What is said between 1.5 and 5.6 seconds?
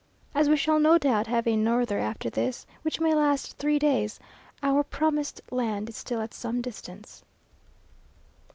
norther after this, which may last three days, our promised